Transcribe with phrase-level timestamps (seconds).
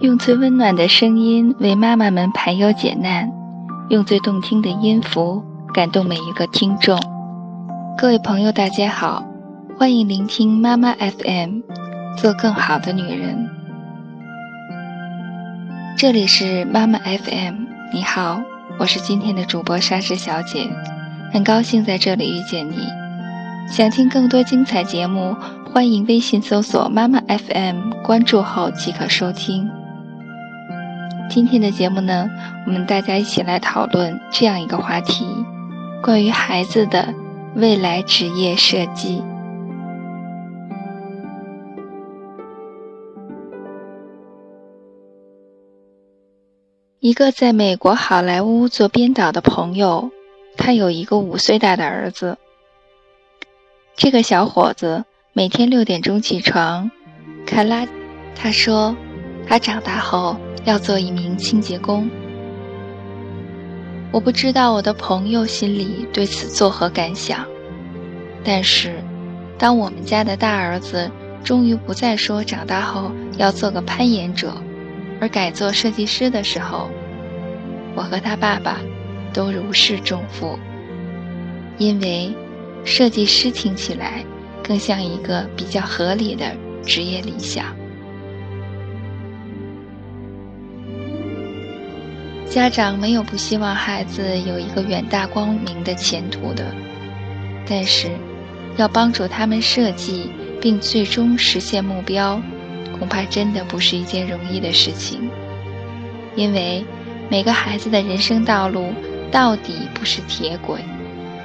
[0.00, 3.30] 用最温暖的声音为妈妈们排忧解难，
[3.90, 5.44] 用最动听的音符
[5.74, 6.98] 感动每一个听众。
[7.98, 9.22] 各位朋友，大家好，
[9.80, 11.60] 欢迎聆听妈妈 FM，
[12.18, 13.48] 做更好的女人。
[15.96, 17.54] 这里是妈妈 FM，
[17.90, 18.42] 你好，
[18.78, 20.68] 我是今天的主播沙之小姐，
[21.32, 22.76] 很高兴在这里遇见你。
[23.70, 25.34] 想听更多精彩节目，
[25.72, 29.66] 欢迎微信搜索妈妈 FM，关注后即可收听。
[31.30, 32.28] 今天的节目呢，
[32.66, 35.24] 我们大家一起来讨论这样一个话题：
[36.02, 37.14] 关于孩子的
[37.54, 39.22] 未来职业设计。
[47.00, 50.10] 一个在美国好莱坞做编导的朋友，
[50.58, 52.36] 他有一个五岁大的儿子。
[53.96, 56.90] 这个小伙子每天六点钟起床，
[57.46, 57.86] 看拉。
[58.34, 58.94] 他说，
[59.48, 60.36] 他长大后。
[60.66, 62.10] 要做一名清洁工，
[64.12, 67.46] 我不知道我的朋友心里对此作何感想。
[68.44, 69.02] 但是，
[69.56, 71.10] 当我们家的大儿子
[71.42, 74.52] 终于不再说长大后要做个攀岩者，
[75.20, 76.90] 而改做设计师的时候，
[77.94, 78.78] 我和他爸爸
[79.32, 80.58] 都如释重负，
[81.78, 82.34] 因为
[82.84, 84.24] 设计师听起来
[84.62, 87.66] 更像一个比较合理的职业理想。
[92.48, 96.64] 家长没有不希望孩子有一个远大光明的前途的，
[97.64, 98.08] 但是，
[98.76, 100.28] 要帮助他们设计
[100.60, 102.42] 并最终实现目标，
[103.00, 105.28] 恐怕真的不是一件容易的事情。
[106.36, 106.84] 因为
[107.28, 108.92] 每个孩子的人生道路
[109.32, 110.78] 到底不是铁轨，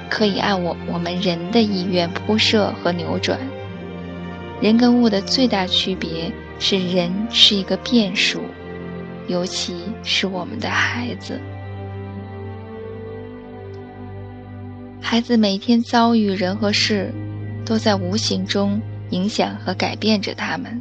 [0.08, 3.40] 可以按我我们人的意愿铺设和扭转。
[4.60, 6.30] 人跟物的最大区别
[6.60, 8.40] 是，人是一个变数。
[9.28, 9.74] 尤其
[10.04, 11.40] 是我们的孩子，
[15.00, 17.12] 孩子每天遭遇人和事，
[17.64, 18.80] 都在无形中
[19.10, 20.80] 影响和改变着他们，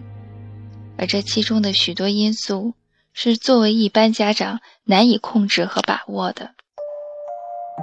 [0.98, 2.74] 而这其中的许多因素，
[3.14, 6.52] 是作为一般家长难以控制和把握的。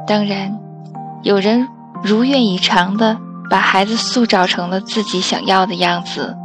[0.06, 0.58] 当然，
[1.22, 1.68] 有人
[2.02, 3.18] 如愿以偿的
[3.50, 6.36] 把孩子塑造成了自己想要的样子。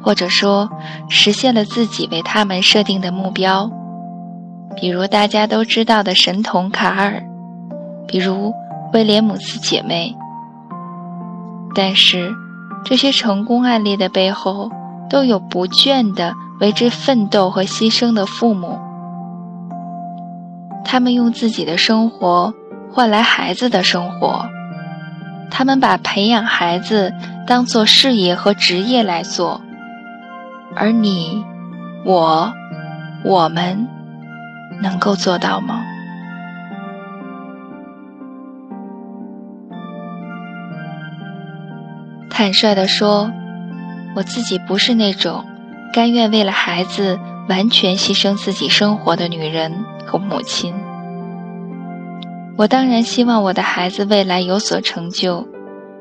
[0.00, 0.68] 或者说，
[1.08, 3.68] 实现了自己为他们设定的目标，
[4.76, 7.20] 比如大家都知道的神童卡尔，
[8.06, 8.54] 比如
[8.92, 10.14] 威廉姆斯姐妹。
[11.74, 12.32] 但是，
[12.84, 14.70] 这些成功案例的背后，
[15.08, 18.78] 都有不倦的为之奋斗和牺牲的父母。
[20.84, 22.54] 他们用自己的生活
[22.90, 24.46] 换来孩子的生活，
[25.50, 27.12] 他们把培养孩子
[27.46, 29.60] 当做事业和职业来做。
[30.74, 31.44] 而你，
[32.04, 32.52] 我，
[33.24, 33.88] 我们
[34.80, 35.82] 能够做到吗？
[42.30, 43.30] 坦率地说，
[44.16, 45.44] 我自己不是那种
[45.92, 49.72] 甘愿为了孩子完全牺牲自己生活的女人
[50.06, 50.74] 和母亲。
[52.56, 55.46] 我当然希望我的孩子未来有所成就，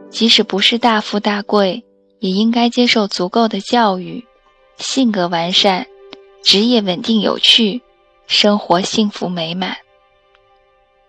[0.10, 1.84] 即使不是大富大贵，
[2.20, 4.26] 也应该接受足够的教育。
[4.78, 5.86] 性格完善，
[6.44, 7.82] 职业稳定有趣，
[8.26, 9.78] 生活幸福美满。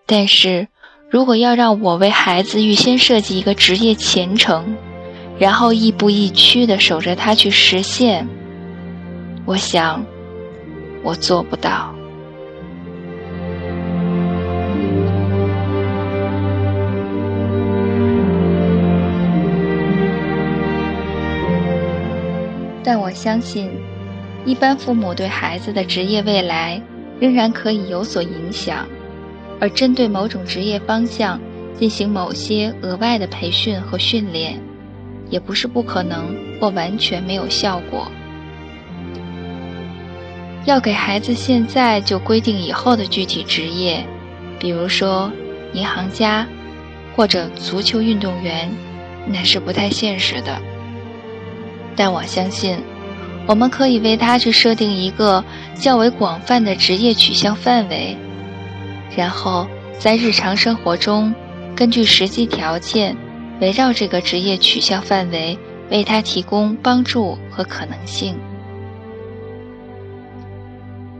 [0.06, 0.68] 但是，
[1.10, 4.76] 如果要让我为孩子预先设计一个职业前程，
[5.38, 8.26] 然后亦步亦趋地守着他去实现，
[9.44, 10.04] 我想，
[11.02, 11.94] 我做不到。
[22.82, 23.70] 但我相信，
[24.44, 26.82] 一般父母对孩子的职业未来
[27.20, 28.86] 仍然可以有所影响，
[29.60, 31.38] 而针对某种职业方向
[31.78, 34.58] 进行某些额外的培训和训练，
[35.30, 38.10] 也不是不可能或完全没有效果。
[40.64, 44.04] 要给孩子现在就规定以后的具体职业，
[44.58, 45.32] 比如说
[45.72, 46.46] 银行家
[47.16, 48.70] 或者足球运动员，
[49.26, 50.58] 那是不太现实的。
[51.96, 52.78] 但我相信，
[53.46, 55.42] 我们可以为他去设定一个
[55.74, 58.16] 较为广泛的职业取向范围，
[59.16, 59.66] 然后
[59.98, 61.34] 在日常生活中，
[61.74, 63.16] 根据实际条件，
[63.60, 65.58] 围绕这个职业取向范围
[65.90, 68.38] 为他提供帮助和可能性。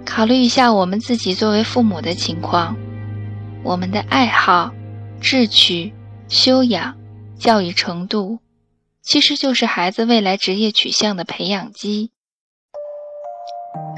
[0.05, 2.77] 考虑一下我们自己作为父母的情况，
[3.63, 4.73] 我们的爱好、
[5.21, 5.93] 志趣、
[6.29, 6.97] 修养、
[7.39, 8.39] 教育程度，
[9.03, 12.11] 其实就是孩子未来职业取向的培养基。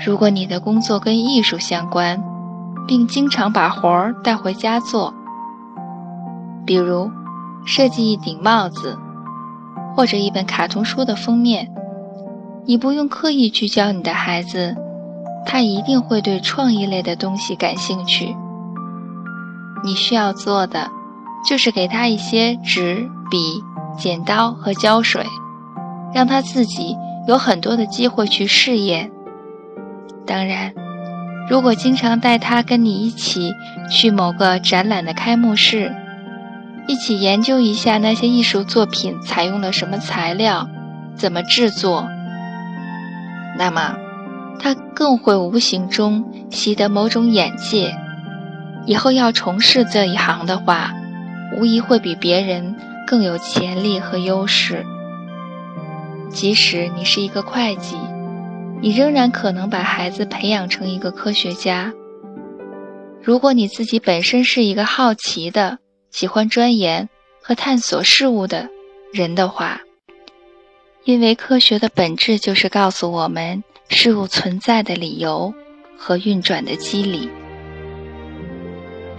[0.05, 2.23] 如果你的工作跟艺术相关，
[2.87, 5.15] 并经常把活儿带回家做，
[6.67, 7.11] 比如
[7.65, 8.97] 设计一顶帽子，
[9.97, 11.71] 或者一本卡通书的封面，
[12.67, 14.77] 你不用刻意去教你的孩子，
[15.47, 18.35] 他一定会对创意类的东西感兴趣。
[19.83, 20.91] 你需要做的，
[21.49, 23.63] 就是给他一些纸、笔、
[23.97, 25.25] 剪刀和胶水，
[26.15, 26.97] 让他自己
[27.27, 29.11] 有很多的机会去试验。
[30.27, 30.73] 当然，
[31.49, 33.51] 如果经常带他跟你一起
[33.91, 35.93] 去某个展览的开幕式，
[36.91, 40.69] 一起研究一下那些艺术作品采用了什么材料，
[41.15, 42.09] 怎么制作，
[43.57, 43.97] 那么
[44.59, 47.95] 他更会无形中习得某种眼界。
[48.87, 50.93] 以后要从事这一行的话，
[51.57, 52.75] 无疑会比别人
[53.07, 54.85] 更有潜力和优势。
[56.29, 57.97] 即使你是一个会计。
[58.83, 61.93] 你仍然可能把孩子培养成一个科学家。
[63.23, 65.79] 如果你自己本身是一个好奇的、
[66.11, 67.09] 喜欢钻研
[67.41, 68.69] 和探索事物的
[69.13, 69.81] 人的话，
[71.05, 75.53] 因为科学的本质就是告诉我们事物存在的理由
[75.97, 77.31] 和运转的机理。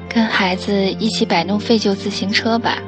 [0.10, 2.80] 跟孩子一起摆弄废旧自行车吧，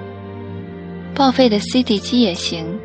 [1.15, 2.77] 报废的 CD 机也行。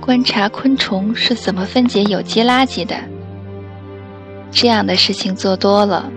[0.00, 2.96] 观察昆虫是怎么分解有机垃圾的。
[4.50, 6.12] 这样的事情做多了，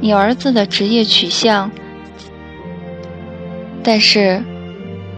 [0.00, 1.70] 你儿子的职业取向。
[3.84, 4.42] 但是，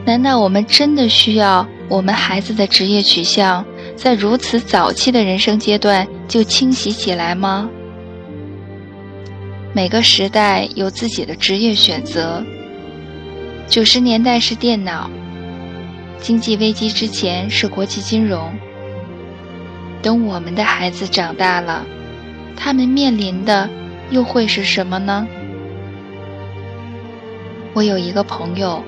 [0.05, 3.65] 难道我们真的需要我们孩子的职业取向
[3.95, 7.71] 在如此早期的人生阶段就清晰起来吗？
[9.73, 12.45] 每个时代有自己的职业选择。
[13.69, 15.09] 九十年代是电脑。
[16.19, 18.53] 经济危机之前是国际金融。
[20.03, 21.85] 等我们的孩子长大了，
[22.57, 23.69] 他们面临的
[24.11, 25.27] 又会是什么呢？
[27.77, 28.83] 我有一个朋友，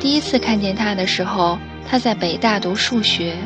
[0.00, 3.36] 第一次看见他的时候，他在北大读数学，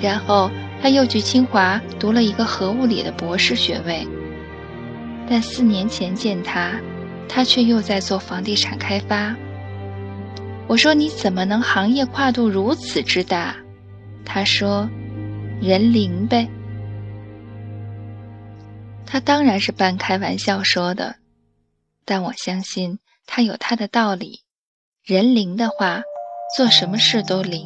[0.00, 0.50] 然后
[0.80, 4.08] 他又去清华读了一个核物理的博士学位。
[5.28, 6.70] 但四年前见他，
[7.28, 9.36] 他却又在做房地产开发。
[10.66, 13.54] 我说：“你怎么能行业跨度如此之大？”
[14.24, 14.88] 他说
[15.60, 16.48] ：“人灵呗。”
[19.04, 21.16] 他当然是半开玩笑说的，
[22.06, 24.40] 但我相信他有他的道理。
[25.04, 26.02] 人灵的话，
[26.56, 27.64] 做什么事都灵。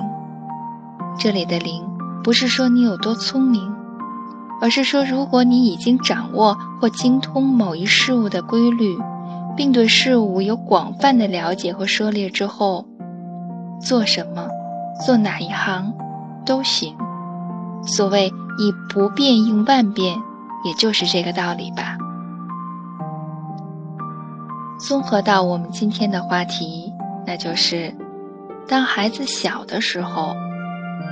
[1.19, 1.87] 这里的灵
[2.23, 3.73] 不是说你有多聪明，
[4.61, 8.97] 而是说如果你已经掌握或精通某一事物的规律。
[9.57, 12.87] 并对事物有广泛的了解和涉猎之后，
[13.81, 14.47] 做什么，
[15.05, 15.93] 做哪一行，
[16.47, 16.97] 都行。
[17.85, 20.17] 所谓以不变应万变，
[20.65, 21.99] 也就是这个道理吧。
[24.79, 26.93] 综合到我们今天的话题，
[27.27, 27.93] 那就是，
[28.69, 30.37] 当孩子小的时候，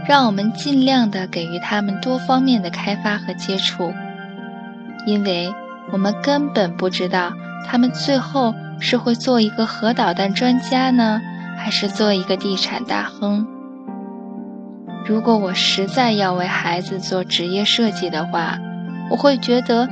[0.08, 3.92] 让我们尽量的给予他们多方面的开发和接触，
[5.04, 5.52] 因为
[5.90, 7.32] 我们根本不知道。
[7.68, 11.20] 他们最后是会做一个核导弹专家呢，
[11.58, 13.44] 还是做一个地产大亨？
[15.04, 18.56] 如果我实在要为孩子做职业设计的话，
[19.11, 19.88] 我会觉得，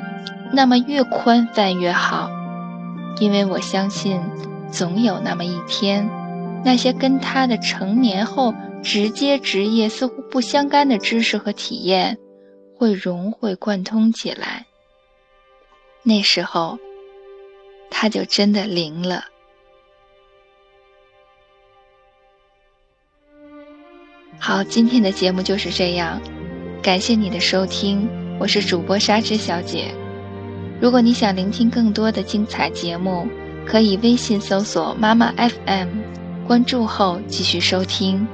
[0.52, 2.30] 那么越宽泛越好，
[3.20, 4.20] 因为我相信，
[4.70, 6.08] 总有那么一天，
[6.64, 12.18] 那些跟他的成年后直接职业似乎不相干的知识和体验，
[12.76, 14.66] 会融会贯通起来。
[16.02, 16.78] 那时候。
[17.96, 19.24] 他就真的灵了。
[24.36, 26.20] 好，今天的节目就是这样，
[26.82, 28.08] 感谢你的收听，
[28.40, 29.94] 我是主播沙之小姐。
[30.80, 33.26] 如果你想聆听更多的精彩节目，
[33.64, 35.88] 可以微信搜索“妈妈 FM”，
[36.46, 38.26] 关注后继续收听。